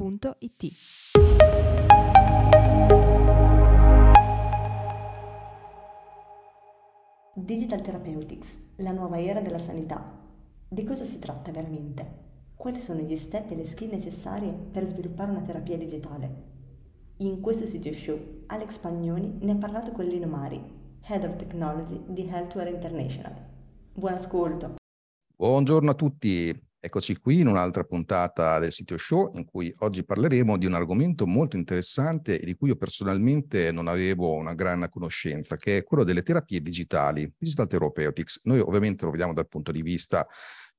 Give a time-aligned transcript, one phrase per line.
[0.00, 0.72] www.it.
[7.34, 10.18] Digital Therapeutics, la nuova era della sanità.
[10.68, 12.28] Di cosa si tratta veramente?
[12.54, 16.48] Quali sono gli step e le skill necessarie per sviluppare una terapia digitale?
[17.18, 20.62] In questo sito show Alex Pagnoni ne ha parlato con Lino Mari,
[21.02, 23.34] Head of Technology di Healthware International.
[23.92, 24.76] Buon ascolto!
[25.36, 30.56] Buongiorno a tutti, Eccoci qui in un'altra puntata del sito show in cui oggi parleremo
[30.56, 35.56] di un argomento molto interessante e di cui io personalmente non avevo una gran conoscenza,
[35.56, 38.40] che è quello delle terapie digitali, Digital Therapeutics.
[38.44, 40.26] Noi ovviamente lo vediamo dal punto di vista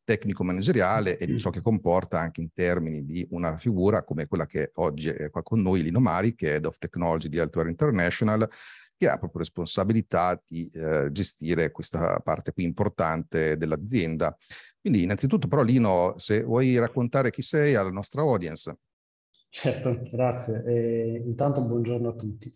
[0.03, 4.71] tecnico-manageriale e di ciò che comporta anche in termini di una figura come quella che
[4.77, 8.49] oggi è qua con noi, Lino Mari, che è Head of Technology di Altware International,
[8.97, 14.35] che ha proprio responsabilità di eh, gestire questa parte qui importante dell'azienda.
[14.81, 18.75] Quindi innanzitutto però Lino, se vuoi raccontare chi sei alla nostra audience.
[19.47, 20.63] Certo, grazie.
[20.65, 22.51] E intanto buongiorno a tutti.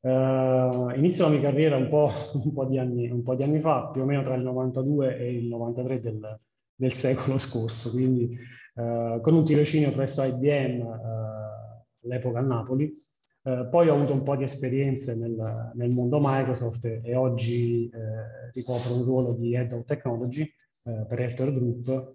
[0.00, 2.08] Uh, inizio la mia carriera un po',
[2.42, 5.34] un, po anni, un po', di anni, fa, più o meno tra il 92 e
[5.34, 6.40] il 93 del,
[6.74, 8.30] del secolo scorso, quindi
[8.76, 13.04] uh, con un tirocinio presso IBM uh, all'epoca a Napoli.
[13.42, 17.90] poi ho avuto un po' di esperienze nel, nel mondo Microsoft e oggi
[18.52, 20.52] ricopro un ruolo di Head of Technology
[20.86, 22.14] eh, per Healthcare Group,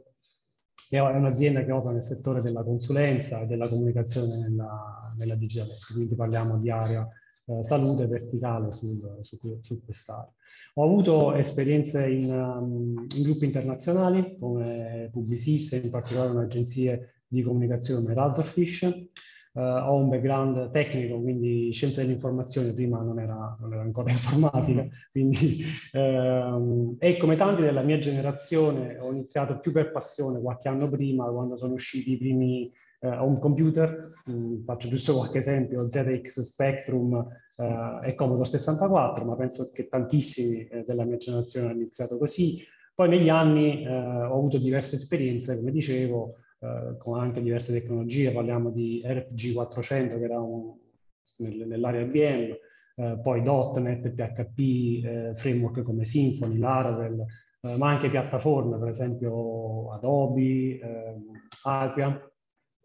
[0.89, 5.69] che è un'azienda che opera nel settore della consulenza e della comunicazione nella, nella digital
[5.93, 7.07] quindi parliamo di area
[7.45, 10.31] eh, salute verticale sul, su, su quest'area.
[10.75, 18.01] Ho avuto esperienze in, um, in gruppi internazionali come Publicis, in particolare un'agenzia di comunicazione
[18.01, 19.09] come Razorfish,
[19.53, 24.87] Uh, ho un background tecnico, quindi scienza dell'informazione, prima non era, non era ancora informatica,
[25.11, 30.89] quindi, uh, e come tanti della mia generazione ho iniziato più per passione qualche anno
[30.89, 36.39] prima, quando sono usciti i primi uh, home computer, um, faccio giusto qualche esempio, ZX
[36.39, 42.63] Spectrum eh, e Commodore 64, ma penso che tantissimi della mia generazione hanno iniziato così.
[42.93, 48.69] Poi negli anni ho avuto diverse esperienze, come dicevo, eh, con anche diverse tecnologie, parliamo
[48.69, 50.71] di RPG 400 che era un,
[51.39, 52.55] nel, nell'area IBM,
[52.97, 57.25] eh, poi .NET, PHP, eh, framework come Symfony, Laravel,
[57.61, 60.79] eh, ma anche piattaforme, per esempio Adobe,
[61.63, 62.31] Acquia,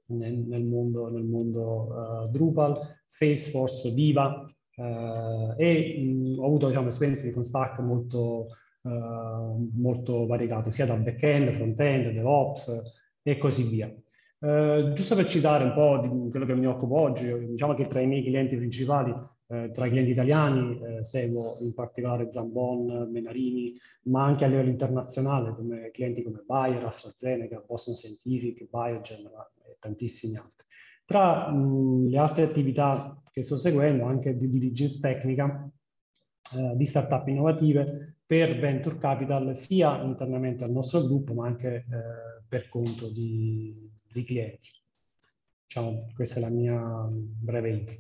[0.06, 7.80] nel, mondo, nel mondo Drupal, Salesforce, Viva, e mh, ho avuto diciamo, esperienze con stack
[7.80, 8.46] molto,
[8.82, 13.92] molto variegate, sia da back-end, front-end, DevOps, e così via.
[14.38, 18.00] Eh, giusto per citare un po' di quello che mi occupo oggi, diciamo che tra
[18.00, 19.12] i miei clienti principali,
[19.48, 24.70] eh, tra i clienti italiani, eh, seguo in particolare Zambon, Menarini, ma anche a livello
[24.70, 30.66] internazionale come clienti come Bayer, AstraZeneca, Boston Scientific, Biogen e tantissimi altri.
[31.04, 35.68] Tra mh, le altre attività che sto seguendo, anche di diligence tecnica,
[36.56, 42.35] eh, di startup innovative per venture capital sia internamente al nostro gruppo ma anche eh,
[42.48, 44.68] per conto di, di clienti.
[45.66, 46.80] Diciamo, questa è la mia
[47.10, 47.96] breve intro.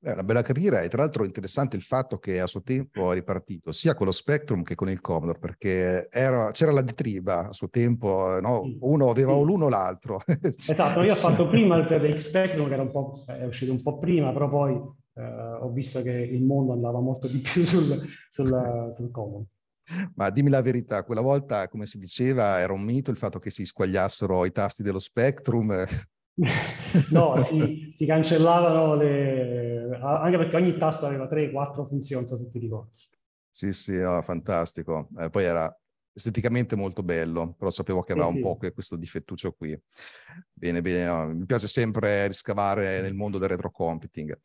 [0.00, 3.14] È una bella carriera e tra l'altro interessante il fatto che a suo tempo è
[3.14, 7.52] ripartito sia con lo Spectrum che con il Commodore perché era, c'era la ditriba a
[7.52, 8.62] suo tempo, no?
[8.80, 9.42] uno aveva sì.
[9.42, 10.20] l'uno o l'altro.
[10.68, 13.82] Esatto, io ho fatto prima il ZX Spectrum che era un po', è uscito un
[13.82, 14.80] po' prima, però poi
[15.14, 15.22] eh,
[15.60, 19.46] ho visto che il mondo andava molto di più sul, sul, sul Commodore.
[20.14, 23.50] Ma dimmi la verità, quella volta, come si diceva, era un mito il fatto che
[23.50, 25.84] si squagliassero i tasti dello Spectrum?
[27.10, 29.98] no, si, si, cancellavano le...
[30.00, 32.92] anche perché ogni tasto aveva 3-4 funzioni, non so se ti ricordi.
[33.50, 35.08] Sì, sì, no, fantastico.
[35.18, 35.74] Eh, poi era
[36.12, 39.78] esteticamente molto bello, però sapevo che aveva sì, un po' questo difettuccio qui.
[40.52, 44.38] Bene, bene, no, mi piace sempre riscavare nel mondo del retrocomputing.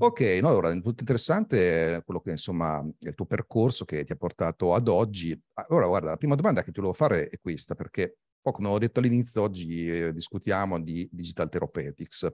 [0.00, 4.16] Ok, no, allora, molto interessante quello che insomma è il tuo percorso che ti ha
[4.16, 5.38] portato ad oggi.
[5.54, 8.78] Allora, guarda, la prima domanda che ti volevo fare è questa, perché poi, come ho
[8.78, 12.28] detto all'inizio, oggi eh, discutiamo di digital therapeutics,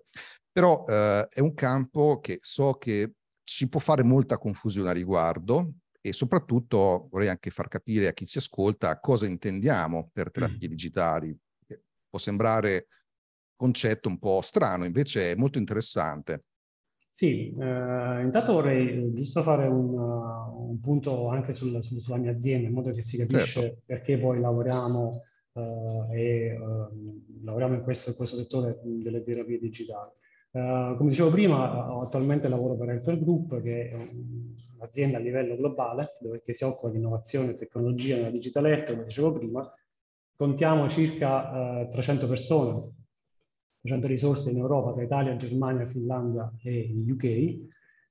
[0.52, 5.75] però eh, è un campo che so che ci può fare molta confusione a riguardo
[6.00, 10.70] e soprattutto vorrei anche far capire a chi ci ascolta cosa intendiamo per terapie mm.
[10.70, 11.38] digitali.
[12.10, 12.88] Può sembrare
[13.56, 16.43] concetto un po' strano, invece è molto interessante.
[17.14, 22.32] Sì, eh, intanto vorrei giusto fare un, uh, un punto anche sul, sul, sulla mia
[22.32, 23.82] azienda, in modo che si capisce certo.
[23.87, 25.22] perché poi lavoriamo
[25.52, 30.11] uh, e uh, lavoriamo in questo, in questo, settore delle terapie digitali.
[30.50, 33.96] come dicevo prima, attualmente lavoro per Elfer Group, che è
[34.75, 38.90] un'azienda a livello globale, dove, che si occupa di innovazione e tecnologia nella digital health,
[38.90, 39.72] come dicevo prima.
[40.34, 43.03] Contiamo circa 300 persone
[43.84, 47.22] 200 risorse in Europa tra Italia, Germania, Finlandia e UK.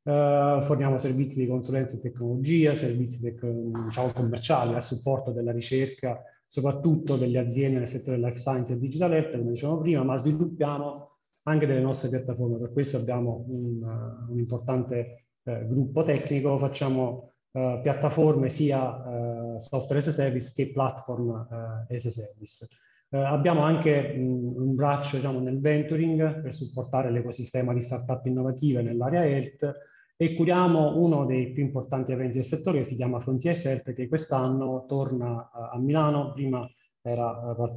[0.04, 6.22] Uh, eh, forniamo servizi di consulenza e tecnologia, servizi diciamo, commerciali a supporto della ricerca,
[6.46, 11.08] soprattutto delle aziende nel settore life science e digital health, come dicevamo prima, ma sviluppiamo
[11.44, 12.60] anche delle nostre piattaforme.
[12.60, 13.82] Per questo abbiamo un,
[14.30, 21.48] un importante uh, gruppo tecnico, facciamo uh, piattaforme sia software as a service che platform
[21.90, 22.68] as a service.
[23.14, 28.82] Eh, abbiamo anche mh, un braccio diciamo, nel venturing per supportare l'ecosistema di startup innovative
[28.82, 29.72] nell'area health
[30.18, 34.08] e curiamo uno dei più importanti eventi del settore che si chiama Frontier Health che
[34.08, 36.68] quest'anno torna a, a Milano, prima
[37.04, 37.72] era uh,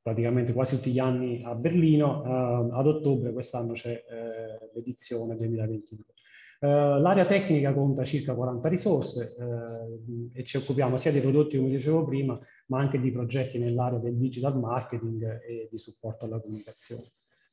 [0.00, 6.04] praticamente quasi tutti gli anni a Berlino, uh, ad ottobre quest'anno c'è uh, l'edizione 2022.
[6.60, 11.70] Uh, l'area tecnica conta circa 40 risorse uh, e ci occupiamo sia dei prodotti, come
[11.70, 17.04] dicevo prima, ma anche di progetti nell'area del digital marketing e di supporto alla comunicazione.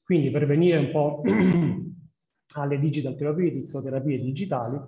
[0.04, 1.22] Quindi per venire un po'
[2.58, 4.80] alle digital o terapie digitali,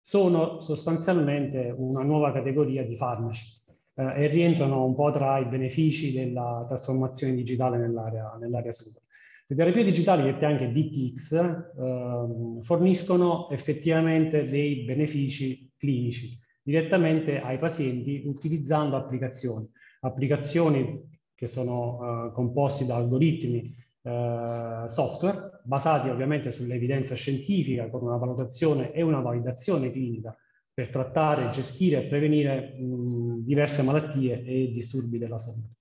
[0.00, 3.52] sono sostanzialmente una nuova categoria di farmaci
[3.96, 9.02] uh, e rientrano un po' tra i benefici della trasformazione digitale nell'area nell salute.
[9.50, 18.24] Le terapie digitali, dette anche DTX, eh, forniscono effettivamente dei benefici clinici direttamente ai pazienti
[18.26, 19.66] utilizzando applicazioni.
[20.00, 21.02] Applicazioni
[21.34, 28.92] che sono eh, composti da algoritmi eh, software basati ovviamente sull'evidenza scientifica con una valutazione
[28.92, 30.36] e una validazione clinica
[30.74, 35.77] per trattare, gestire e prevenire mh, diverse malattie e disturbi della salute.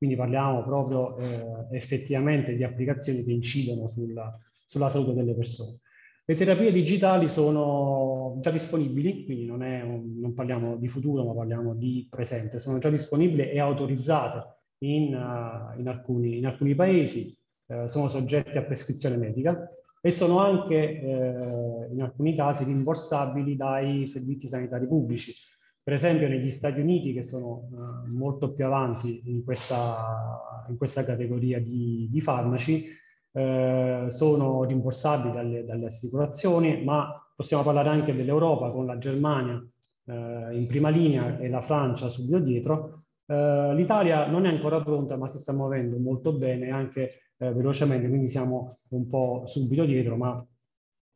[0.00, 5.80] Quindi parliamo proprio eh, effettivamente di applicazioni che incidono sulla, sulla, salute delle persone.
[6.24, 11.74] Le terapie digitali sono già disponibili, quindi non, un, non, parliamo di futuro, ma parliamo
[11.74, 12.58] di presente.
[12.58, 14.42] Sono già disponibili e autorizzate
[14.78, 17.36] in, uh, in, alcuni, in alcuni, paesi,
[17.66, 19.68] uh, sono soggette a prescrizione medica
[20.00, 25.34] e sono anche uh, in alcuni casi rimborsabili dai servizi sanitari pubblici
[25.82, 31.04] per esempio negli Stati Uniti, che sono uh, molto più avanti in questa, in questa
[31.04, 32.86] categoria di, di farmaci,
[33.32, 40.12] uh, sono rimborsabili dalle, dalle, assicurazioni, ma possiamo parlare anche dell'Europa con la Germania uh,
[40.52, 42.94] in prima linea e la Francia subito dietro.
[43.30, 48.76] L'Italia non è ancora pronta, ma si sta muovendo molto bene, anche velocemente, quindi siamo
[48.90, 50.44] un po' subito dietro, ma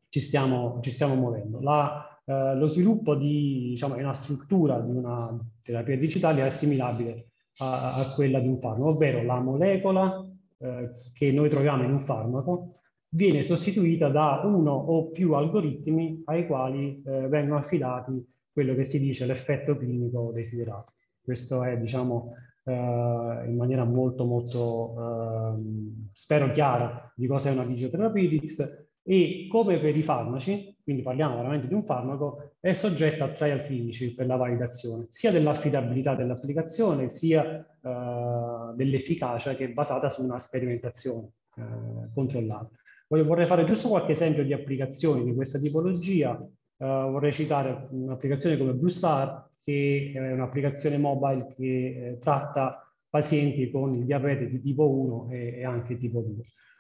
[0.08, 1.61] ci stiamo, ci stiamo muovendo.
[1.61, 7.29] La, eh, lo sviluppo di diciamo, una struttura di una terapia digitale è assimilabile
[7.59, 10.25] a, a quella di un farmaco, ovvero la molecola
[10.59, 12.75] eh, che noi troviamo in un farmaco
[13.15, 18.12] viene sostituita da uno o più algoritmi ai quali eh, vengono affidati
[18.53, 20.93] quello che si dice l'effetto clinico desiderato.
[21.21, 22.32] Questo è, diciamo,
[22.65, 29.79] eh, in maniera molto, molto, ehm, spero chiara, di cosa è una digiotherapeutics e come
[29.79, 34.26] per i farmaci, quindi parliamo veramente di un farmaco, è soggetta a trial clinici per
[34.26, 42.11] la validazione, sia dell'affidabilità dell'applicazione, sia eh, dell'efficacia che è basata su una sperimentazione eh,
[42.12, 42.69] controllata.
[43.09, 46.38] Voglio, vorrei fare giusto qualche esempio di applicazioni di questa tipologia.
[46.76, 53.71] Eh, vorrei citare un'applicazione come Blue Star, che è un'applicazione mobile che eh, tratta pazienti
[53.71, 56.35] con il diabete di tipo 1 e, e anche tipo 2.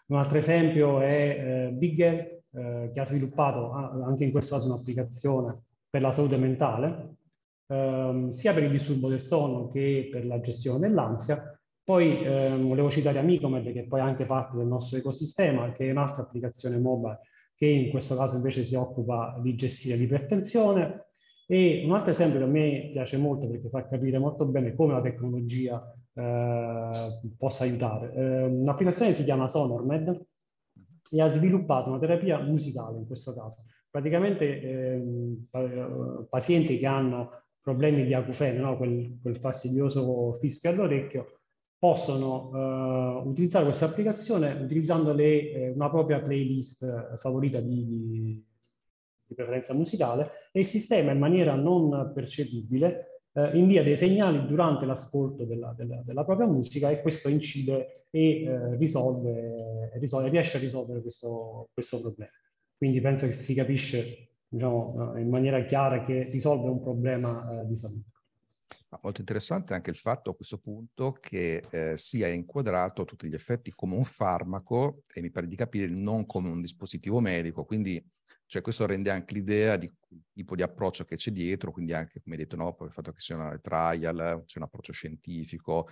[0.08, 4.72] Un altro esempio è eh, Big Health, eh, che ha sviluppato anche in questo caso
[4.72, 7.16] un'applicazione per la salute mentale,
[7.68, 11.58] ehm, sia per il disturbo del sonno che per la gestione dell'ansia.
[11.82, 15.90] Poi ehm, volevo citare Amicomed, che è poi anche parte del nostro ecosistema, che è
[15.90, 17.20] un'altra applicazione mobile
[17.56, 21.06] che in questo caso invece si occupa di gestire l'ipertensione.
[21.46, 24.94] E un altro esempio che a me piace molto perché fa capire molto bene come
[24.94, 26.90] la tecnologia eh,
[27.36, 28.12] possa aiutare.
[28.14, 30.26] Eh, un'applicazione si chiama Sonormed
[31.14, 33.58] e ha sviluppato una terapia musicale in questo caso.
[33.88, 35.46] Praticamente ehm,
[36.28, 37.30] pazienti che hanno
[37.60, 38.76] problemi di acufene, no?
[38.76, 41.38] quel, quel, fastidioso fischio all'orecchio,
[41.78, 48.44] possono uh, utilizzare questa applicazione utilizzando le, eh, una propria playlist favorita di, di,
[49.26, 54.86] di, preferenza musicale e il sistema in maniera non percepibile eh, invia dei segnali durante
[54.86, 60.60] l'ascolto della, della, della, propria musica e questo incide e eh, risolve, risolve, riesce a
[60.60, 62.30] risolvere questo, questo, problema.
[62.76, 67.66] Quindi penso che si capisce diciamo, eh, in maniera chiara che risolve un problema eh,
[67.66, 68.12] di salute.
[69.02, 73.34] Molto interessante anche il fatto a questo punto che eh, sia inquadrato a tutti gli
[73.34, 78.00] effetti come un farmaco e mi pare di capire non come un dispositivo medico, quindi
[78.46, 79.90] cioè, questo rende anche l'idea di
[80.34, 83.20] tipo di approccio che c'è dietro, quindi anche come detto, no, per il fatto che
[83.20, 85.88] siano trial, c'è un approccio scientifico,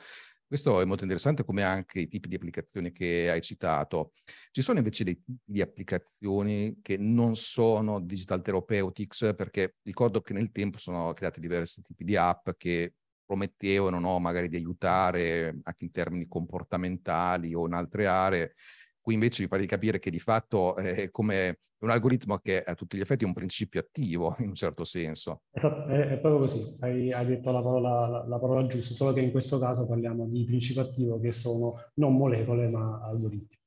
[0.53, 4.13] questo è molto interessante come anche i tipi di applicazioni che hai citato.
[4.51, 10.35] Ci sono invece dei tipi di applicazioni che non sono digital therapeutics perché ricordo che
[10.35, 12.93] nel tempo sono creati diversi tipi di app che
[13.25, 18.55] promettevano no, magari di aiutare anche in termini comportamentali o in altre aree.
[19.03, 22.75] Qui invece mi pare di capire che di fatto è come un algoritmo che a
[22.75, 25.43] tutti gli effetti è un principio attivo in un certo senso.
[25.51, 29.13] Esatto, è, è proprio così, hai, hai detto la parola, la, la parola, giusta, solo
[29.13, 33.59] che in questo caso parliamo di principio attivo che sono non molecole ma algoritmi.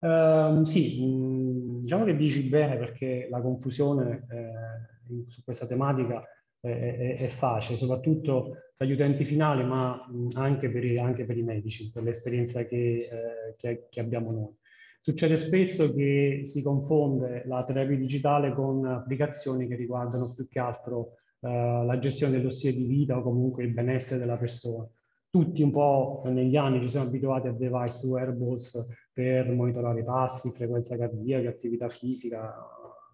[0.00, 6.22] Uh, sì, mh, mm, diciamo che dici bene perché la confusione eh, su questa tematica
[6.60, 11.90] è, è, facile, soprattutto tra gli utenti finali, ma anche, per anche, per i, medici,
[11.92, 14.56] per l'esperienza che, eh, che, che abbiamo noi.
[15.00, 21.14] Succede spesso che si confonde la terapia digitale con applicazioni che riguardano più che altro
[21.40, 24.86] eh, la gestione del dossier di vita o comunque il benessere della persona.
[25.30, 30.50] Tutti un po' negli anni ci siamo abituati a device wearables per monitorare i passi,
[30.50, 32.54] frequenza cardiaca, attività fisica,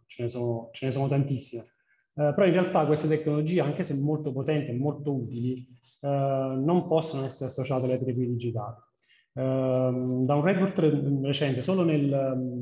[0.07, 1.65] ce ne sono, ce ne sono tantissime.
[2.17, 5.67] Eh, però in realtà queste tecnologie, anche se molto potenti e molto utili,
[6.01, 8.77] eh, non possono essere associate alle terapie digitali.
[9.37, 10.79] Ehm, da un report
[11.23, 12.05] recente, solo nel,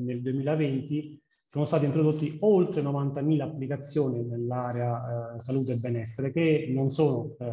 [0.04, 6.88] nel, 2020 sono state introdotte oltre 90.000 applicazioni nell'area eh, salute e benessere che non
[6.88, 7.52] sono eh,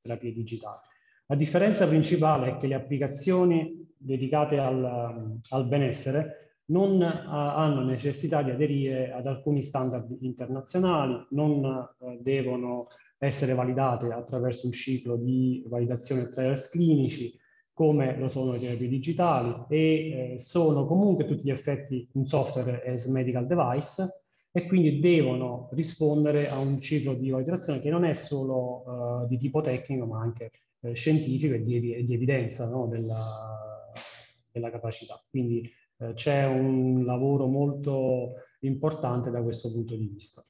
[0.00, 0.80] terapie digitali.
[1.26, 8.42] La differenza principale è che le applicazioni dedicate al, al benessere non a, hanno necessità
[8.42, 12.88] di aderire ad alcuni standard internazionali, non eh, devono
[13.18, 17.32] essere validate attraverso un ciclo di validazione e trials clinici,
[17.72, 22.82] come lo sono le terapie digitali e eh, sono comunque tutti gli effetti un software
[22.84, 28.12] as medical device e quindi devono rispondere a un ciclo di validazione che non è
[28.12, 28.82] solo
[29.22, 30.50] uh, di tipo tecnico ma anche
[30.82, 33.90] eh, scientifico e di, di evidenza no, della,
[34.50, 35.22] della, capacità.
[35.30, 35.70] Quindi
[36.02, 40.44] eh, c'è un lavoro molto importante da questo punto di vista.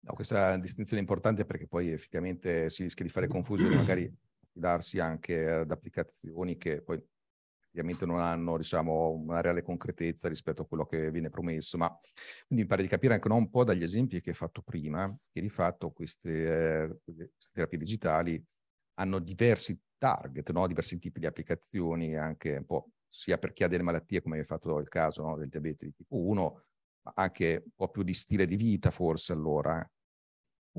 [0.00, 4.98] No, questa distinzione è importante perché poi effettivamente si rischia di fare confusione magari affidarsi
[4.98, 7.02] anche ad applicazioni che poi
[7.70, 11.88] ovviamente non hanno diciamo, una reale concretezza rispetto a quello che viene promesso, ma
[12.46, 15.14] quindi mi pare di capire anche no, un po' dagli esempi che hai fatto prima,
[15.30, 18.42] che di fatto queste, eh, queste terapie digitali
[18.94, 20.66] hanno diversi target, no?
[20.66, 24.44] diversi tipi di applicazioni, anche un po' sia per chi ha delle malattie, come hai
[24.44, 25.36] fatto il caso no?
[25.36, 26.62] del diabete di tipo 1,
[27.02, 29.80] ma anche un po' più di stile di vita forse allora.
[29.80, 29.90] Eh.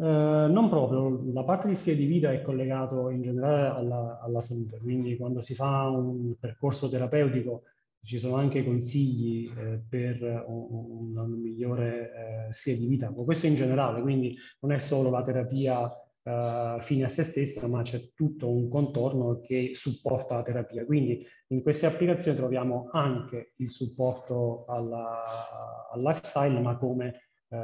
[0.01, 4.39] Eh, non proprio, la parte di stile di vita è collegato in generale alla, alla,
[4.39, 7.63] salute, quindi quando si fa un percorso terapeutico
[8.01, 13.47] ci sono anche consigli eh, per un, un migliore eh, stile di vita, ma questo
[13.47, 15.91] in generale, quindi non è solo la terapia
[16.23, 20.85] eh, fine a se stessa, ma c'è tutto un contorno che supporta la terapia.
[20.85, 27.57] Quindi in queste applicazioni troviamo anche il supporto alla, al lifestyle, ma come eh,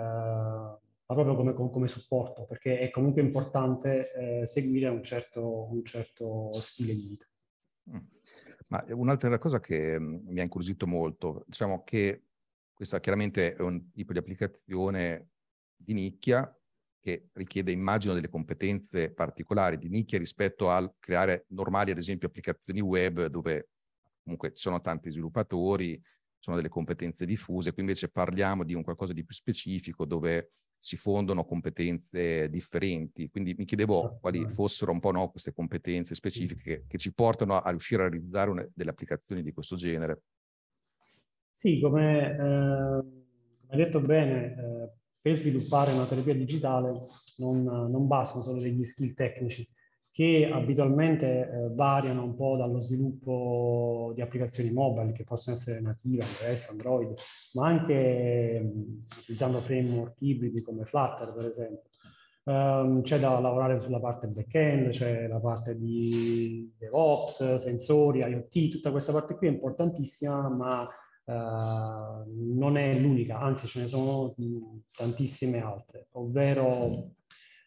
[1.08, 6.52] ma proprio come, come, supporto, perché è comunque importante eh, seguire un certo, un certo,
[6.54, 7.26] stile di vita.
[7.92, 8.06] Mm.
[8.70, 12.24] Ma un'altra cosa che mm, mi ha incuriosito molto, diciamo che
[12.74, 15.30] questa chiaramente è un tipo di applicazione
[15.76, 16.52] di nicchia
[17.06, 22.82] che richiede, immagino, delle competenze particolari di nicchia rispetto al creare normali, ad esempio, applicazioni
[22.82, 23.70] web dove
[24.24, 26.02] comunque ci sono tanti sviluppatori,
[26.40, 30.98] sono delle competenze diffuse, qui invece parliamo di un qualcosa di più specifico dove si
[30.98, 33.30] fondono competenze differenti.
[33.30, 37.60] Quindi mi chiedevo quali fossero un po' no, queste competenze specifiche che, che, ci portano
[37.60, 40.24] a riuscire a realizzare una, delle applicazioni di questo genere.
[41.52, 47.00] Sì, come eh, hai detto bene, eh, per sviluppare una terapia digitale
[47.38, 49.68] non, non bastano solo degli skill tecnici,
[50.12, 56.26] che abitualmente eh, variano un po' dallo sviluppo di applicazioni mobile che possono essere native,
[56.48, 57.16] iOS, Android,
[57.54, 61.90] ma anche mh, mm, utilizzando framework ibridi come Flutter, per esempio.
[62.44, 68.92] Um, c'è da lavorare sulla parte back-end, c'è la parte di DevOps, sensori, IoT, tutta
[68.92, 70.88] questa parte qui è importantissima, ma
[71.28, 74.36] non è l'unica, anzi ce ne sono
[74.96, 77.12] tantissime altre, ovvero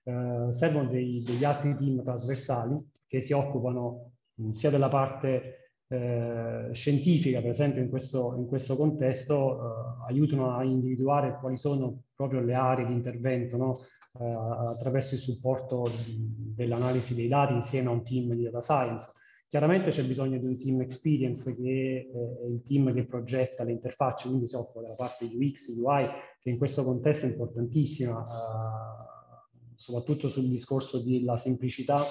[0.05, 4.13] eh, servono dei, degli altri team trasversali che si occupano
[4.53, 10.63] sia della parte eh, scientifica, per esempio in questo, in questo contesto, eh, aiutano a
[10.63, 13.81] individuare quali sono proprio le aree di intervento no?
[14.21, 14.25] eh,
[14.71, 19.11] attraverso il supporto dell'analisi dei dati insieme a un team di data science.
[19.49, 24.29] Chiaramente c'è bisogno di un team experience che è il team che progetta le interfacce,
[24.29, 26.07] quindi si occupa della parte UX, UI,
[26.39, 32.05] che in questo contesto è importantissima, eh, soprattutto sul discorso della semplicità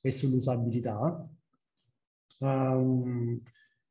[0.00, 1.24] e sull'usabilità.
[2.40, 3.40] Um,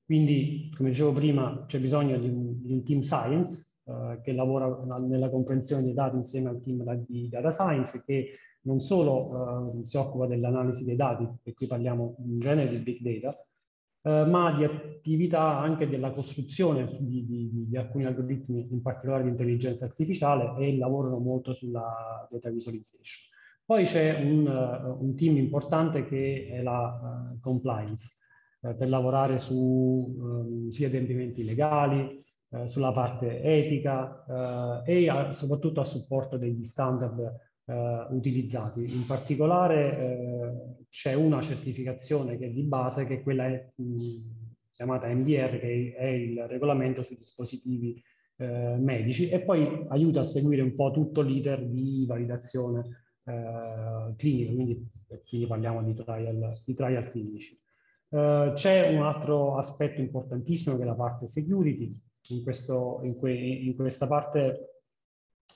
[0.04, 4.68] quindi, come dicevo prima, c'è bisogno di un, di un team science uh, che lavora
[5.00, 8.32] nella comprensione dei dati insieme al team di data science che
[8.64, 13.02] non solo uh, si occupa dell'analisi dei dati, e qui parliamo in genere di big
[13.02, 13.46] data,
[14.04, 19.30] uh, ma di attività anche della costruzione di, di, di, alcuni algoritmi, in particolare di
[19.30, 23.30] intelligenza artificiale, e lavorano molto sulla data visualization.
[23.66, 28.18] Poi c'è un, uh, un, team importante che è la compliance,
[28.62, 32.24] per lavorare su um, sia adempimenti legali,
[32.66, 38.82] sulla parte etica e a, soprattutto a supporto degli standard eh, utilizzati.
[38.94, 44.16] In particolare eh, c'è una certificazione che è di base, che è quella mh,
[44.72, 48.02] chiamata MDR, che è il regolamento sui dispositivi
[48.38, 54.54] eh, medici, e poi aiuta a seguire un po' tutto l'iter di validazione eh, clinica,
[54.54, 54.90] quindi
[55.26, 57.60] qui parliamo di trial, di trial clinici.
[58.12, 61.98] Uh, c'è un altro aspetto importantissimo che è la parte security.
[62.28, 64.71] In, questo, in, que, in questa parte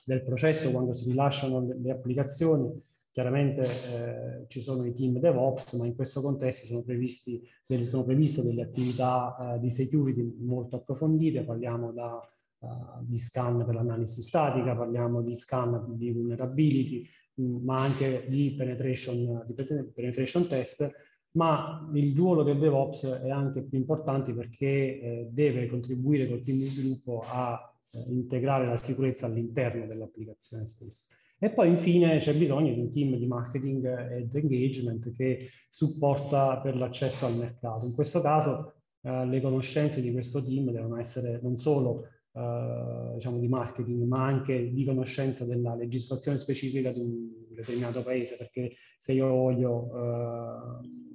[0.06, 2.80] del processo quando si rilasciano le, le applicazioni.
[3.10, 7.42] Chiaramente eh, ci sono i team DevOps, ma in questo contesto sono, previsti,
[7.82, 12.20] sono previste delle attività eh, di security molto approfondite, parliamo da,
[12.58, 12.68] uh,
[13.00, 19.44] di scan per l'analisi statica, parliamo di scan di vulnerability, mh, ma anche di penetration,
[19.46, 19.54] di
[19.94, 20.90] penetration test,
[21.36, 26.58] ma il ruolo del DevOps è anche più importante perché eh, deve contribuire col team
[26.58, 27.70] di sviluppo a
[28.08, 31.14] integrare la sicurezza all'interno dell'applicazione stessa.
[31.38, 36.76] E poi infine c'è bisogno di un team di marketing ed engagement che supporta per
[36.76, 37.84] l'accesso al mercato.
[37.84, 43.38] In questo caso eh, le conoscenze di questo team devono essere non solo eh, diciamo
[43.38, 49.12] di marketing, ma anche di conoscenza della legislazione specifica di un determinato paese, perché se
[49.12, 51.05] io voglio eh,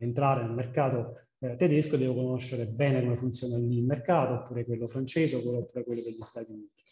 [0.00, 4.86] entrare nel mercato eh, tedesco devo conoscere bene come funziona lì il mercato, oppure quello
[4.86, 6.82] francese, oppure quello degli Stati Uniti.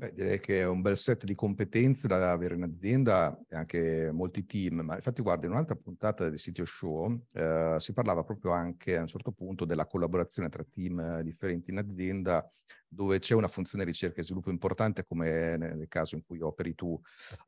[0.00, 4.10] Beh, direi che è un bel set di competenze da avere in azienda e anche
[4.10, 8.52] molti team, ma infatti guarda, in un'altra puntata del sito show eh, si parlava proprio
[8.52, 12.50] anche a un certo punto della collaborazione tra team differenti in azienda
[12.88, 16.98] dove c'è una funzione ricerca e sviluppo importante come nel caso in cui operi tu.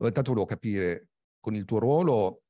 [0.01, 1.09] Intanto volevo capire
[1.41, 2.42] con il tuo ruolo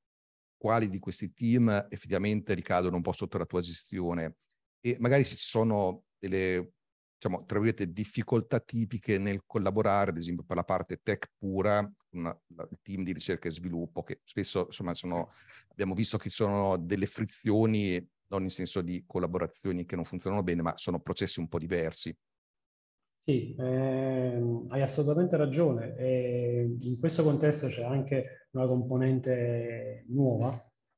[0.62, 4.37] quali di questi team effettivamente ricadono un po' sotto la tua gestione
[4.81, 6.75] e magari se ci sono delle,
[7.18, 11.79] diciamo, tra virgolette, difficoltà tipiche nel collaborare, ad esempio per la parte tech pura,
[12.11, 15.33] una, il team di ricerca e sviluppo, che spesso insomma sono,
[15.66, 20.44] abbiamo visto che ci sono delle frizioni, non in senso di collaborazioni che non funzionano
[20.44, 22.16] bene, ma sono processi un po' diversi.
[23.25, 25.95] Sì, ehm, hai assolutamente ragione.
[25.97, 30.53] E in questo contesto c'è anche una componente nuova,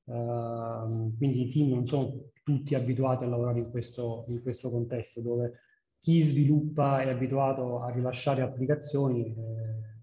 [0.07, 5.21] ehm, quindi i team non sono tutti abituati a lavorare in questo, in questo contesto
[5.23, 5.53] dove
[5.99, 10.03] chi sviluppa è abituato a rilasciare applicazioni eh,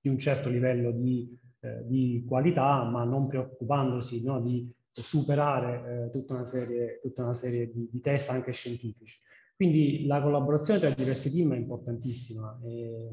[0.00, 6.10] di un certo livello di, eh, di qualità, ma non preoccupandosi no, di superare eh,
[6.10, 9.20] tutta una serie, tutta una serie di, di test anche scientifici.
[9.56, 13.08] Quindi la collaborazione tra diversi team è importantissima, e,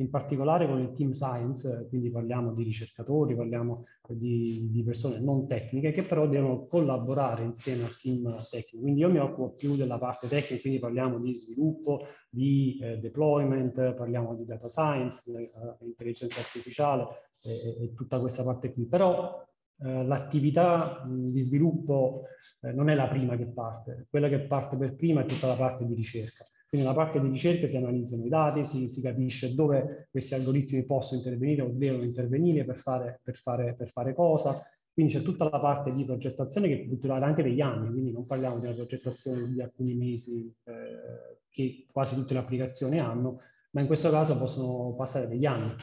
[0.00, 5.46] in particolare con il team science, quindi parliamo di ricercatori, parliamo di, di, persone non
[5.46, 8.80] tecniche che però devono collaborare insieme al team tecnico.
[8.80, 13.92] Quindi io mi occupo più della parte tecnica, quindi parliamo di sviluppo, di eh, deployment,
[13.92, 17.08] parliamo di data science, eh, intelligenza artificiale
[17.44, 18.86] e, e, tutta questa parte qui.
[18.86, 19.46] Però
[19.82, 22.24] eh, l'attività di sviluppo
[22.60, 25.56] eh, non è la prima che parte, quella che parte per prima è tutta la
[25.56, 26.44] parte di ricerca.
[26.68, 30.84] Quindi nella parte di ricerca si analizzano i dati, si, si capisce dove questi algoritmi
[30.84, 34.62] possono intervenire o devono intervenire per fare, per fare, per fare cosa.
[34.92, 38.26] Quindi c'è tutta la parte di progettazione che può durare anche degli anni, quindi non
[38.26, 43.38] parliamo di una progettazione di alcuni mesi eh, che quasi tutte le applicazioni hanno,
[43.72, 45.74] ma in questo caso possono passare degli anni.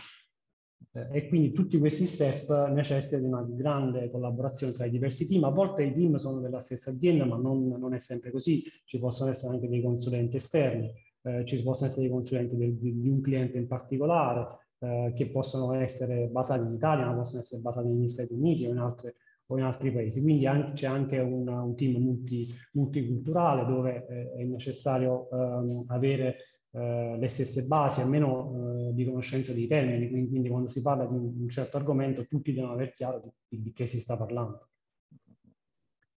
[1.12, 5.44] E quindi tutti questi step necessitano di una grande collaborazione tra i diversi team.
[5.44, 8.64] A volte i team sono della stessa azienda, ma non, non è sempre così.
[8.86, 13.00] Ci possono essere anche dei consulenti esterni, eh, ci possono essere dei consulenti del, di,
[13.00, 17.62] di, un cliente in particolare, eh, che possono essere basati in Italia, ma possono essere
[17.62, 19.16] basati negli Stati Uniti o in, altre,
[19.48, 20.22] o in altri paesi.
[20.22, 26.38] Quindi c'è anche un, un team multi, multiculturale dove eh, è necessario ehm, avere
[26.78, 31.06] eh, le stesse basi, almeno eh, di conoscenza dei termini, quindi, quindi, quando si parla
[31.06, 34.70] di un, certo argomento tutti devono aver chiaro di, di, di che si sta parlando.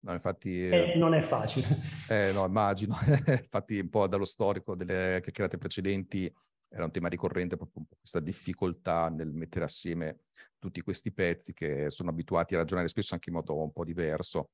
[0.03, 1.67] No, infatti, eh, non è facile.
[2.09, 2.95] Eh, no, immagino.
[3.27, 6.31] infatti, un po' dallo storico delle chiacchierate precedenti
[6.73, 10.19] era un tema ricorrente proprio questa difficoltà nel mettere assieme
[10.61, 14.51] tutti questi pezzi che sono abituati a ragionare spesso anche in modo un po' diverso.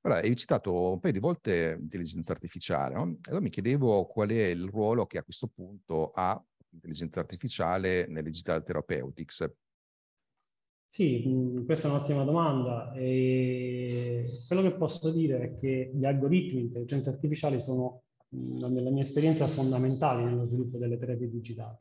[0.00, 3.18] Guarda, hai citato un paio di volte intelligenza artificiale, no?
[3.22, 8.30] allora mi chiedevo qual è il ruolo che a questo punto ha l'intelligenza artificiale nelle
[8.30, 9.50] digital therapeutics.
[10.86, 12.92] Sì, mm, questa è un'ottima domanda.
[12.94, 18.02] E quello che posso dire è che gli algoritmi di intelligenza artificiale sono,
[18.36, 21.76] mm, nella mia esperienza, fondamentali nello sviluppo delle terapie digitali.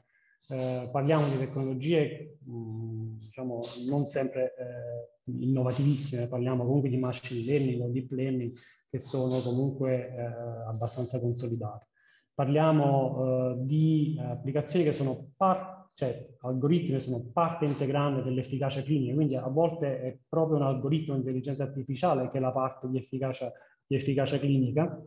[0.51, 7.45] Eh, parliamo di tecnologie mh, mm, diciamo, non sempre eh, innovativissime, parliamo comunque di machine
[7.45, 8.51] learning o deep learning
[8.89, 10.23] che sono comunque eh,
[10.67, 11.89] abbastanza consolidate.
[12.33, 19.35] Parliamo eh, di applicazioni che sono parte cioè algoritmi sono parte integrante dell'efficacia clinica, quindi
[19.35, 23.51] a volte è proprio un algoritmo di intelligenza artificiale che è la parte di efficacia,
[23.85, 24.97] di efficacia clinica.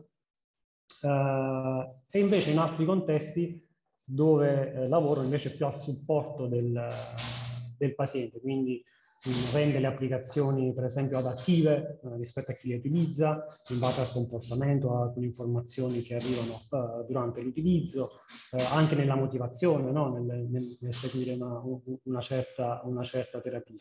[1.01, 3.59] Uh, e invece in altri contesti
[4.03, 6.87] dove eh, lavoro invece più al supporto del,
[7.77, 8.83] del paziente, quindi
[9.53, 14.11] rende le applicazioni per esempio adattive eh, rispetto a chi le utilizza, in base al
[14.11, 20.09] comportamento, a alcune informazioni che arrivano eh, durante l'utilizzo, eh, anche nella motivazione, no?
[20.09, 21.61] nel, nel, nel, seguire una,
[22.03, 23.75] una, certa, una certa terapia.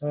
[0.00, 0.06] Eh,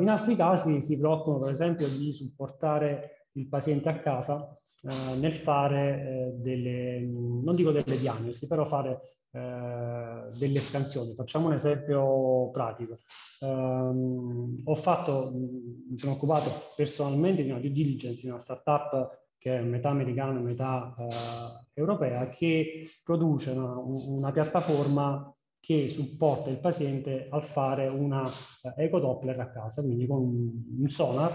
[0.00, 5.32] in altri casi si preoccupano per esempio di supportare il paziente a casa eh, nel
[5.32, 6.98] fare eh, delle,
[7.42, 9.00] non dico delle diagnosi, però fare
[9.32, 11.14] eh, delle scansioni.
[11.14, 12.98] Facciamo un esempio pratico.
[13.40, 19.58] Um, ho fatto, mi sono occupato personalmente di una due diligence in una startup che
[19.58, 26.60] è metà americana e metà uh, europea, che produce una, una, piattaforma che supporta il
[26.60, 31.32] paziente al fare una uh, ecodoppler a casa, quindi con un, un sonar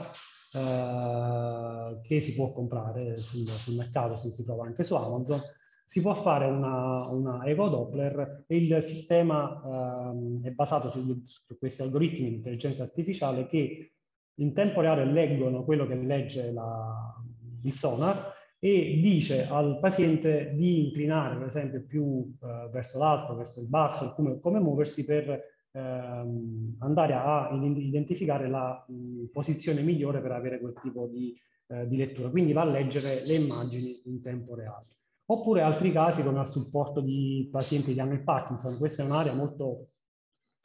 [0.53, 5.41] uh, che si può comprare sul, sul mercato, si, si trova anche su Amazon,
[5.89, 11.57] si può fare una, una Evo Doppler e il sistema ehm, è basato su, su,
[11.57, 13.93] questi algoritmi di intelligenza artificiale che
[14.39, 17.15] in tempo reale leggono quello che legge la,
[17.63, 23.61] il sonar e dice al paziente di inclinare per esempio più eh, verso l'alto, verso
[23.61, 30.33] il basso, come, come muoversi per ehm, andare a identificare la mh, posizione migliore per
[30.33, 31.33] avere quel tipo di,
[31.67, 32.27] eh, di lettura.
[32.27, 34.96] Quindi va a leggere le immagini in tempo reale
[35.29, 38.77] oppure altri casi come al supporto di pazienti che hanno il Parkinson.
[38.77, 39.89] Questa è un'area molto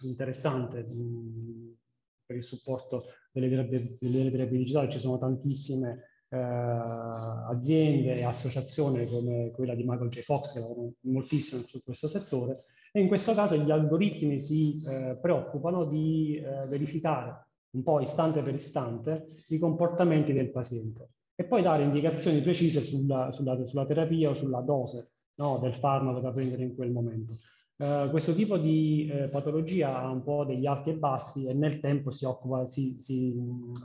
[0.02, 1.76] interessante mh,
[2.26, 4.90] per il supporto delle terapie, delle terapie digitali.
[4.90, 10.20] Ci sono tantissime eh, aziende e associazioni come quella di Michael J.
[10.20, 15.18] Fox che lavorano moltissimo su questo settore e in questo caso gli algoritmi si eh,
[15.20, 21.08] preoccupano di eh, verificare un po' istante per istante i comportamenti del paziente
[21.42, 26.20] e poi dare indicazioni precise sulla, sulla, sulla terapia o sulla dose no, del farmaco
[26.20, 27.34] da prendere in quel momento.
[27.76, 31.80] Uh, questo tipo di uh, patologia ha un po' degli alti e bassi e nel
[31.80, 33.34] tempo si occupa, si, si,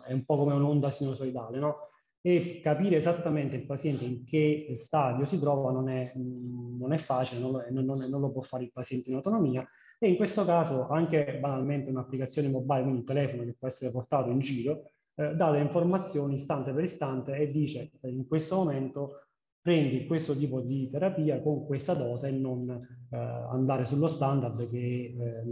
[0.05, 1.77] è un po' come un'onda sinusoidale, no?
[2.21, 7.39] E capire esattamente il paziente in che stadio si trova non è, non è facile,
[7.39, 9.65] non lo, non, non lo, può fare il paziente in autonomia.
[9.97, 14.29] E in questo caso anche banalmente un'applicazione mobile, quindi un telefono che può essere portato
[14.29, 19.27] in giro, eh, dà le informazioni istante per istante e dice eh, in questo momento
[19.59, 25.15] prendi questo tipo di terapia con questa dose e non eh, andare sullo standard che
[25.17, 25.43] eh,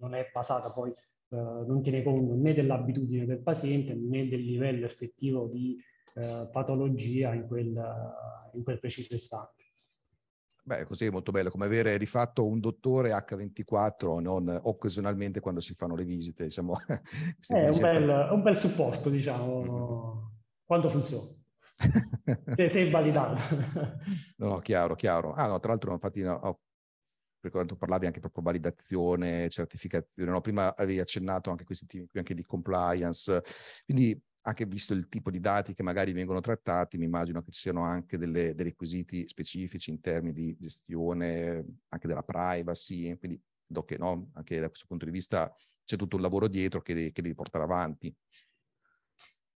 [0.00, 0.96] non è basata poi, eh,
[1.36, 5.78] non tiene conto né dell'abitudine del paziente né del livello effettivo di
[6.14, 7.80] eh, patologia in quel,
[8.54, 9.63] in quel preciso istante.
[10.66, 15.60] Beh, così è molto bello, come avere di fatto un dottore H24, non occasionalmente quando
[15.60, 16.44] si fanno le visite.
[16.44, 16.74] Diciamo.
[16.86, 16.98] è
[17.68, 20.26] un bel, un bel, supporto, diciamo, mm-hmm.
[20.64, 21.28] quando funziona.
[22.54, 23.38] se, se, è validato.
[24.38, 25.34] no, chiaro, chiaro.
[25.34, 26.60] Ah, no, tra l'altro, infatti, no,
[27.38, 30.40] per quanto parlavi anche proprio validazione, certificazione, no?
[30.40, 33.42] prima avevi accennato anche questi temi qui anche di compliance,
[33.84, 37.60] quindi anche visto il tipo di dati che magari vengono trattati, mi immagino che ci
[37.60, 43.40] siano anche delle, dei requisiti specifici in termini di gestione anche della privacy, quindi
[43.86, 45.52] che no, anche da questo punto di vista
[45.84, 48.14] c'è tutto un lavoro dietro che devi, che devi portare avanti.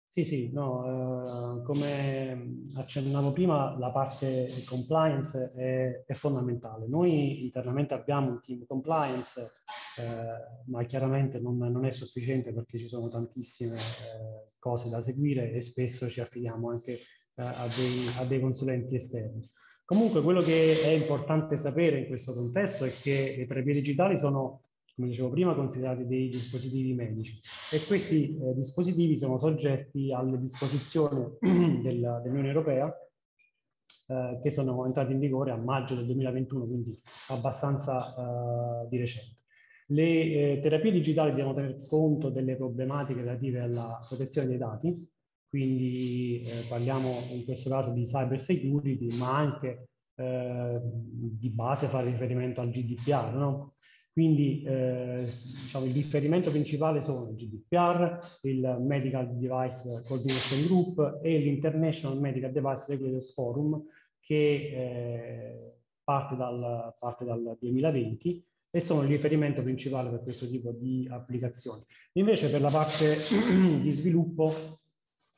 [0.09, 6.87] Sì, sì, no, eh, come accennavo prima, la parte compliance è, è, fondamentale.
[6.87, 9.61] Noi internamente abbiamo un team compliance,
[9.97, 15.51] eh, ma chiaramente non, non, è sufficiente perché ci sono tantissime eh, cose da seguire
[15.51, 17.01] e spesso ci affidiamo anche eh,
[17.35, 19.49] a dei, a, dei, consulenti esterni.
[19.85, 24.61] Comunque quello che è importante sapere in questo contesto è che le terapie digitali sono
[24.95, 27.39] come dicevo prima, considerati dei dispositivi medici
[27.71, 32.91] e questi eh, dispositivi sono soggetti alle disposizioni dell'Unione Europea
[34.07, 39.36] eh, che sono entrate in vigore a maggio del 2021, quindi abbastanza di recente.
[39.89, 45.09] Le eh, terapie digitali devono tener conto delle problematiche relative alla protezione dei dati,
[45.49, 52.09] quindi eh, parliamo in questo caso di cyber security, ma anche eh, di base fare
[52.09, 53.73] riferimento al GDPR, no?
[54.11, 61.37] Quindi eh, diciamo, il riferimento principale sono il GDPR, il Medical Device Coordination Group e
[61.37, 63.79] l'International Medical Device Regulators Forum
[64.19, 68.43] che eh, parte, dal, parte, dal, 2020
[68.77, 71.81] e sono il riferimento principale per questo tipo di applicazioni.
[72.13, 73.17] Invece per la parte
[73.81, 74.79] di sviluppo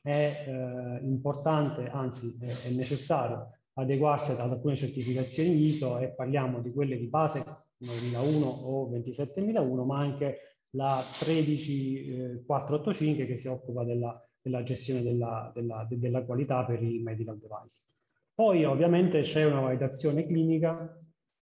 [0.02, 6.72] è eh, importante, anzi è, è necessario adeguarsi ad alcune certificazioni ISO e parliamo di
[6.72, 7.44] quelle di base
[7.78, 10.38] 9001 o 27001, ma anche
[10.70, 17.38] la 13485 che si occupa della, della gestione della, della, della, qualità per i medical
[17.38, 17.86] device.
[18.34, 20.98] Poi ovviamente c'è una validazione clinica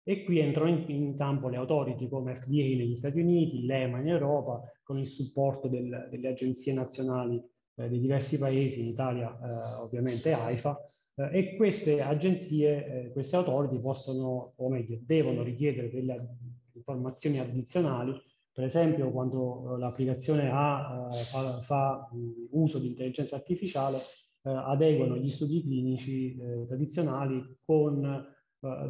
[0.04, 4.08] e qui entrano in, in, campo le autority come FDA negli Stati Uniti, l'EMA in
[4.08, 7.40] Europa, con il supporto del, delle agenzie nazionali
[7.76, 10.84] eh, di diversi paesi, in Italia eh, ovviamente AIFA,
[11.14, 16.36] eh, e queste agenzie, eh, queste autority possono, o meglio, devono richiedere delle
[16.72, 18.12] informazioni addizionali,
[18.52, 23.98] per esempio quando eh, l'applicazione ha, eh, fa, fa mh, uso di intelligenza artificiale,
[24.44, 26.36] adeguano gli studi clinici
[26.66, 28.26] tradizionali con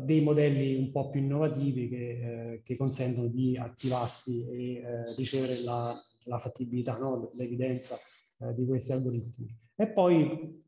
[0.02, 4.82] dei modelli un po' più innovativi che, che consentono di attivarsi e
[5.16, 7.30] ricevere la, la fattibilità, no?
[7.34, 7.96] l'evidenza
[8.38, 9.46] eh, di questi algoritmi.
[9.76, 10.60] E poi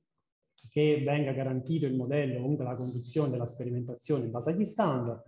[0.71, 5.23] che venga garantito il modello, comunque la conduzione della sperimentazione in base agli standard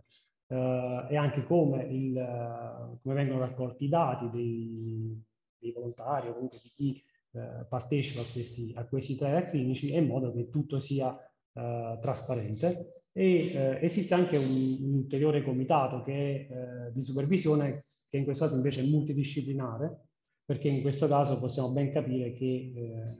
[0.48, 5.22] eh, e anche come, il, come, vengono raccolti i dati dei,
[5.58, 10.06] dei volontari o comunque di chi eh, partecipa a questi, a questi trial clinici in
[10.06, 11.14] modo che tutto sia
[11.52, 13.05] eh, trasparente.
[13.18, 18.44] E eh, esiste anche un, un, ulteriore comitato che, eh, di supervisione che in questo
[18.44, 20.08] caso invece è multidisciplinare
[20.44, 23.16] perché in questo caso possiamo ben capire che eh,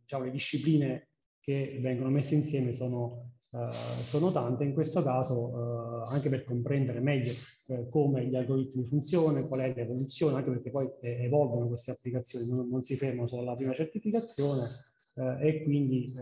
[0.00, 1.08] diciamo, le discipline
[1.40, 7.00] che vengono messe insieme sono, uh, sono tante, in questo caso uh, anche per comprendere
[7.00, 7.32] meglio
[7.66, 12.48] uh, come gli algoritmi funzionano, qual è l'evoluzione, anche perché poi eh, evolvono queste applicazioni,
[12.48, 14.66] non, non, si fermano solo alla prima certificazione
[15.14, 16.14] e quindi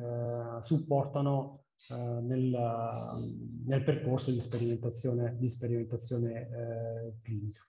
[0.63, 2.51] supportano nel,
[3.67, 7.67] nel, percorso di sperimentazione, di sperimentazione clinica.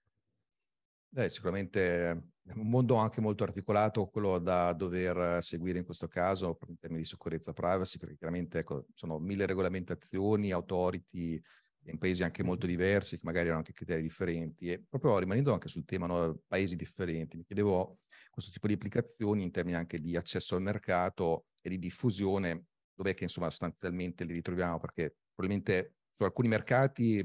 [1.14, 6.78] Eh, sicuramente un mondo anche molto articolato, quello da dover seguire in questo caso in
[6.78, 11.42] termini di sicurezza privacy, perché chiaramente ecco, sono mille regolamentazioni, authority
[11.86, 14.70] in paesi anche molto diversi, che magari hanno anche criteri differenti.
[14.72, 19.44] E proprio rimanendo anche sul tema no, paesi differenti, mi chiedevo questo tipo di applicazioni
[19.44, 22.66] in termini anche di accesso al mercato e di diffusione,
[23.02, 27.18] dov'è che insomma sostanzialmente li ritroviamo, perché probabilmente su alcuni mercati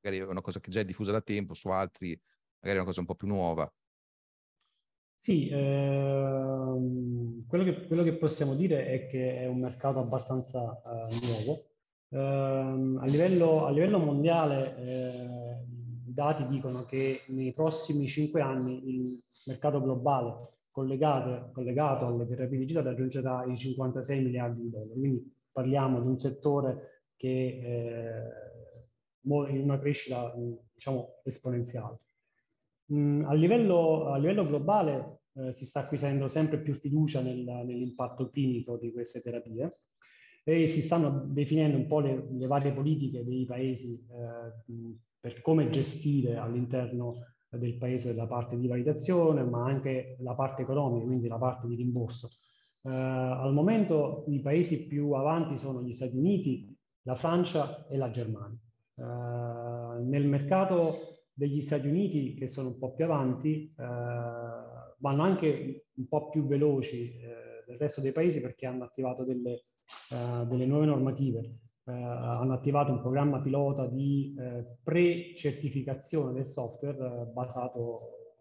[0.00, 2.08] magari è una cosa che già è diffusa da tempo, su altri
[2.60, 3.72] magari è una cosa un po' più nuova.
[5.24, 11.18] Sì, ehm, quello, che, quello, che, possiamo dire è che è un mercato abbastanza eh,
[11.26, 11.64] nuovo.
[12.10, 15.43] Eh, a, livello, a, livello, mondiale eh,
[16.14, 22.86] dati dicono che nei prossimi cinque anni il mercato globale collegato, collegato alle terapie digitali
[22.86, 24.98] raggiungerà i 56 miliardi di dollari.
[24.98, 28.22] Quindi parliamo di un settore che eh,
[29.22, 30.34] in una crescita
[30.72, 31.98] diciamo, esponenziale.
[32.92, 38.28] Mm, a, livello, a, livello, globale eh, si sta acquisendo sempre più fiducia nel, nell'impatto
[38.28, 39.78] clinico di queste terapie
[40.44, 45.70] e si stanno definendo un po' le, le varie politiche dei paesi eh, per come
[45.70, 51.38] gestire all'interno del paese la parte di validazione, ma anche la parte economica, quindi la
[51.38, 52.28] parte di rimborso.
[52.82, 58.10] Eh, al momento i paesi più avanti sono gli Stati Uniti, la Francia e la
[58.10, 58.58] Germania.
[58.96, 63.82] Eh, nel mercato degli Stati Uniti che sono un po' più avanti, eh,
[64.98, 69.64] vanno anche un po' più veloci eh, del resto dei paesi perché hanno attivato delle,
[70.10, 71.60] eh, delle nuove normative.
[71.86, 78.38] Eh, hanno attivato un programma pilota di eh, pre-certificazione del software eh, basato,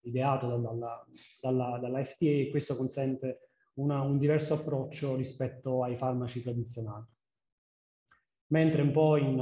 [0.00, 1.04] ideato dalla,
[1.40, 7.04] dalla, dalla, FDA e questo consente una, un diverso approccio rispetto ai farmaci tradizionali.
[8.48, 9.38] Mentre un po' in,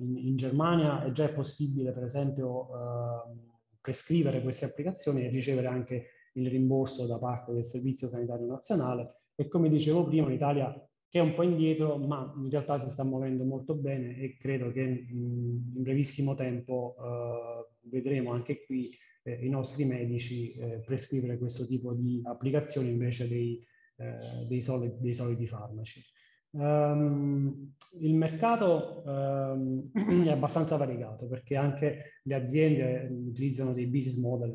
[0.00, 6.08] in, in Germania è già possibile, per esempio, eh, prescrivere queste applicazioni e ricevere anche
[6.32, 11.18] il rimborso da parte del Servizio Sanitario Nazionale e come dicevo prima in Italia che
[11.18, 14.80] è un po' indietro ma in realtà si sta muovendo molto bene e credo che
[14.80, 18.90] in brevissimo tempo eh, vedremo anche qui
[19.22, 23.64] eh, i nostri medici eh, prescrivere questo tipo di applicazioni invece dei,
[23.96, 26.02] eh, dei, soliti, dei soliti farmaci.
[26.50, 29.90] Um, il mercato um,
[30.24, 34.54] è abbastanza variegato perché anche le aziende utilizzano dei business model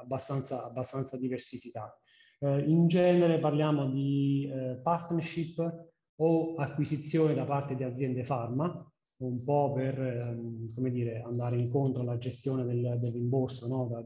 [0.00, 2.00] abbastanza, abbastanza diversificati.
[2.44, 8.86] Uh, in genere parliamo di uh, partnership o acquisizione da parte di aziende farma,
[9.22, 10.36] un po' per
[10.74, 13.88] come dire, andare incontro alla gestione del, del rimborso no?
[13.90, 14.04] da,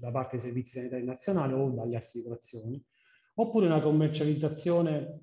[0.00, 2.82] da parte dei servizi sanitari nazionali o dalle assicurazioni,
[3.34, 5.20] oppure una commercializzazione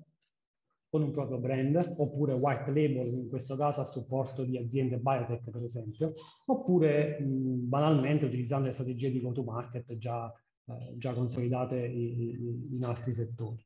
[0.88, 5.50] con un proprio brand, oppure white label, in questo caso a supporto di aziende biotech
[5.50, 6.14] per esempio,
[6.46, 10.32] oppure mh, banalmente utilizzando le strategie di go-to-market già,
[10.66, 13.62] eh, già consolidate in, altri settori.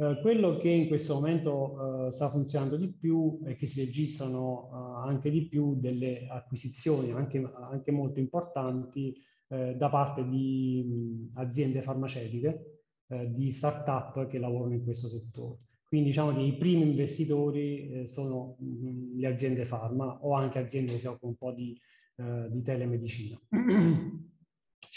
[0.00, 4.70] Eh, quello che in questo momento eh, sta funzionando di più è che si registrano
[4.72, 9.14] eh, anche di più delle acquisizioni, anche, anche molto importanti,
[9.48, 15.58] eh, da parte di mh, aziende farmaceutiche, eh, di start-up che lavorano in questo settore.
[15.88, 20.98] Quindi diciamo che i primi investitori sono mh, le aziende farma o anche aziende che
[20.98, 21.78] si occupano un po' di,
[22.50, 23.38] di telemedicina.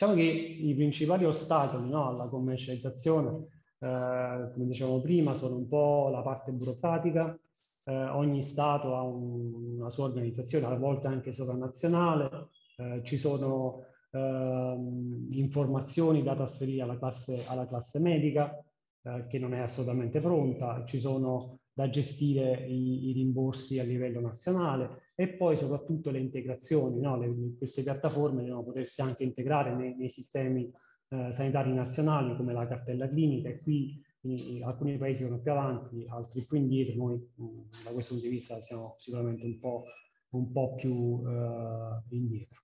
[0.01, 3.45] diciamo che i principali ostacoli no, alla commercializzazione,
[3.77, 7.39] eh, come dicevamo prima, sono un po' la parte burocratica,
[7.83, 13.85] eh, ogni Stato ha un, una sua organizzazione, a volte anche sovranazionale, eh, ci sono
[14.09, 18.57] ehm, informazioni da trasferire alla classe, alla classe medica,
[19.03, 24.19] eh, che non è assolutamente pronta, ci sono da gestire i, i, rimborsi a livello
[24.19, 27.17] nazionale e poi soprattutto le integrazioni, no?
[27.17, 30.71] le, queste piattaforme devono potersi anche integrare nei, nei sistemi
[31.10, 36.05] eh, sanitari nazionali come la cartella clinica e qui in, alcuni paesi sono più avanti,
[36.10, 39.86] altri più indietro, noi mh, da questo punto di vista siamo sicuramente un po',
[40.31, 42.61] un po più eh, indietro.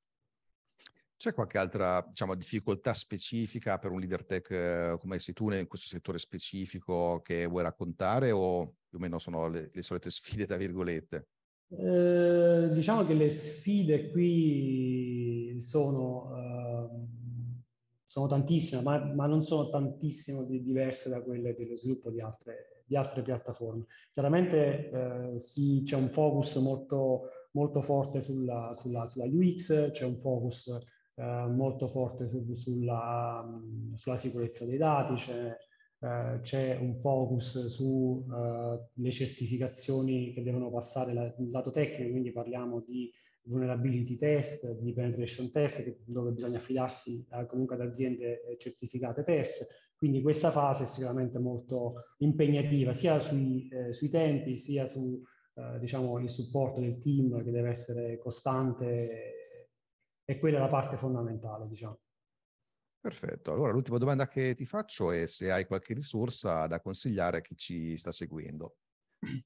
[1.17, 5.65] C'è qualche altra diciamo, difficoltà specifica per un leader tech eh, come sei tu in
[5.67, 10.45] questo settore specifico che vuoi raccontare o più o meno sono le, le solite sfide,
[10.45, 11.27] tra virgolette?
[11.69, 16.89] Eh, diciamo che le sfide qui sono, eh,
[18.05, 22.83] sono tantissime, ma, ma, non sono tantissimo di, diverse da quelle dello sviluppo di altre,
[22.85, 23.85] di altre piattaforme.
[24.11, 30.17] Chiaramente eh, sì, c'è un focus molto, molto forte sulla, sulla, sulla UX, c'è un
[30.17, 30.77] focus
[31.19, 33.43] eh, molto forte su, sulla,
[33.95, 35.57] sulla, sicurezza dei dati, c'è,
[35.99, 42.31] eh, c'è un focus sulle eh, certificazioni che devono passare la, il lato tecnico, quindi
[42.31, 43.11] parliamo di
[43.45, 49.65] vulnerability test, di penetration test, dove bisogna affidarsi eh, comunque ad aziende eh, certificate terze.
[49.95, 55.19] Quindi questa fase è sicuramente molto impegnativa, sia sui, sui tempi, sia su
[55.79, 59.36] diciamo, il supporto del team che deve essere costante
[60.29, 61.99] e quella è la parte fondamentale, diciamo.
[62.99, 63.53] Perfetto.
[63.53, 67.55] Allora, l'ultima domanda che ti faccio è se hai qualche risorsa da consigliare a chi
[67.55, 68.75] ci sta seguendo.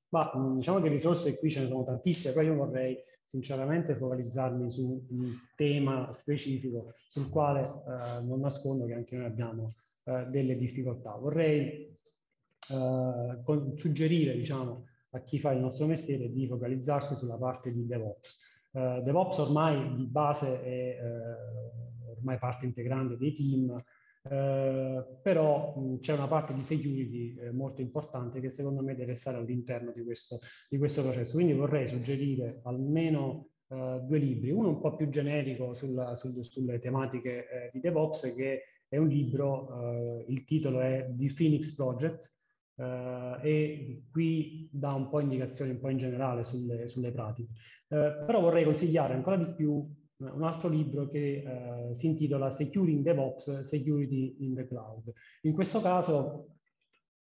[0.10, 5.06] Ma diciamo che risorse qui ce ne sono tantissime, poi io vorrei sinceramente focalizzarmi su
[5.10, 11.12] un tema specifico sul quale eh, non nascondo che anche noi abbiamo eh, delle difficoltà.
[11.12, 11.96] Vorrei
[12.70, 17.86] eh, con, suggerire diciamo, a chi fa il nostro mestiere di focalizzarsi sulla parte di
[17.86, 18.50] DevOps.
[18.74, 26.00] Uh, DevOps ormai di base è uh, ormai parte integrante dei team, uh, però mh,
[26.00, 30.40] c'è una parte di security molto importante che secondo me deve stare all'interno di questo,
[30.70, 31.36] di questo processo.
[31.36, 37.70] Quindi vorrei suggerire almeno due libri, uno un po' più generico sulla, sul, sulle tematiche
[37.72, 42.34] di DevOps, che è un libro, il titolo è The Phoenix Project,
[42.82, 47.52] Uh, e qui dà un po' indicazioni un po' in generale sulle, sulle pratiche.
[47.89, 53.62] Uh, però vorrei consigliare ancora di più un altro libro che si intitola Securing DevOps,
[53.62, 55.12] Security in the Cloud.
[55.42, 56.58] In questo caso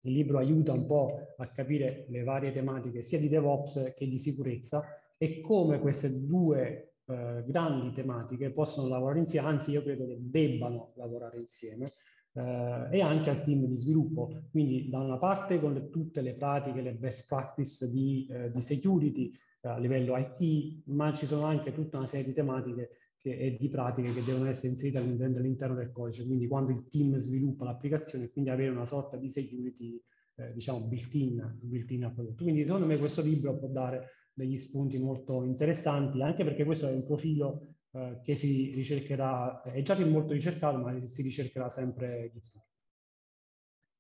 [0.01, 4.17] il libro aiuta un po' a capire le varie tematiche sia di DevOps che di
[4.17, 4.83] sicurezza
[5.19, 11.39] e come queste due grandi tematiche possono lavorare insieme, anzi io credo che debbano lavorare
[11.39, 11.93] insieme,
[12.37, 14.43] eh, e anche al team di sviluppo.
[14.51, 18.61] Quindi da una parte con le, tutte le pratiche, le best practice di, eh, di
[18.61, 19.33] security
[19.63, 23.57] eh, a livello IT, ma ci sono anche tutta una serie di tematiche che e
[23.59, 28.31] di pratiche che devono essere inserite all'interno del codice, quindi quando il team sviluppa l'applicazione,
[28.31, 30.01] quindi avere una sorta di security
[30.37, 32.45] eh, diciamo built-in, built-in al prodotto.
[32.45, 36.93] Quindi secondo me questo libro può dare degli spunti molto interessanti, anche perché questo è
[36.93, 42.41] un profilo eh, che si ricercherà, è già molto ricercato, ma si ricercherà sempre di
[42.41, 42.61] più.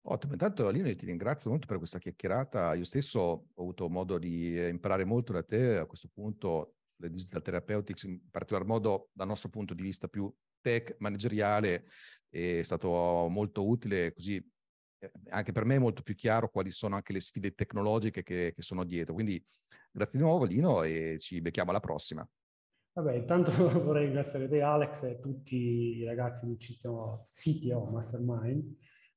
[0.09, 2.75] Ottimo, intanto Lino ti ringrazio molto per questa chiacchierata.
[2.75, 7.43] Io stesso ho avuto modo di imparare molto da te a questo punto sulle digital
[7.43, 11.87] therapeutics, in particolar modo dal nostro punto di vista più tech manageriale,
[12.29, 14.37] è stato molto utile, così
[14.99, 18.53] eh, anche per me è molto più chiaro quali sono anche le sfide tecnologiche che,
[18.55, 19.15] che sono dietro.
[19.15, 19.45] Quindi
[19.91, 22.29] grazie di nuovo Lino e ci becchiamo alla prossima.
[22.97, 23.51] Vabbè, intanto
[23.85, 28.77] vorrei ringraziare te Alex e tutti i ragazzi di CTO, Mastermind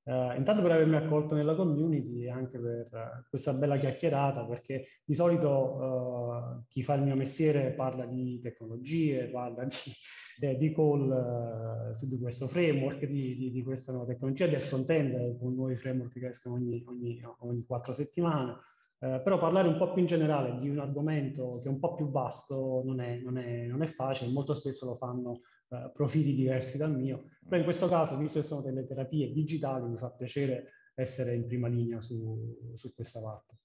[0.09, 4.87] Uh, intanto per avermi accolto nella community e anche per uh, questa bella chiacchierata, perché
[5.05, 9.91] di solito uh, chi fa il mio mestiere parla di tecnologie, parla di,
[10.47, 15.53] eh, di call su questo framework, di, di, di, questa nuova tecnologia, del front-end con
[15.53, 18.55] nuovi framework che escono ogni, ogni, ogni quattro settimane.
[19.01, 21.95] Eh, però parlare un po' più in generale di un argomento che è un po'
[21.95, 25.39] più vasto non è, non è, non è facile, molto spesso lo fanno
[25.69, 29.87] eh, profili diversi dal mio, però in questo caso, visto che sono delle terapie digitali,
[29.87, 33.55] mi fa piacere essere in prima linea su, su questa parte.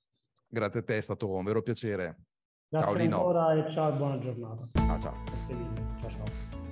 [0.46, 2.26] Grazie a te, è stato un vero piacere.
[2.68, 4.68] Grazie ciao, ancora e ciao e buona giornata.
[4.74, 5.14] Ciao ciao.
[5.24, 6.24] Grazie mille, ciao ciao.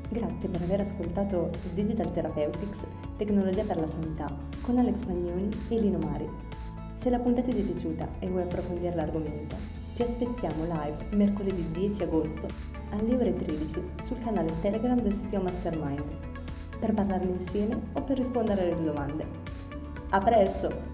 [0.08, 2.86] Grazie per aver ascoltato Digital Therapeutics,
[3.16, 6.61] Tecnologia per la Sanità, con Alex Magnoni e Lino Mari.
[7.02, 9.56] Se la puntata ti è piaciuta e vuoi approfondire l'argomento,
[9.96, 12.46] ti aspettiamo live mercoledì 10 agosto
[12.90, 16.04] alle ore 13 sul canale Telegram del sito Mastermind
[16.78, 19.26] per parlarne insieme o per rispondere alle domande.
[20.10, 20.91] A presto!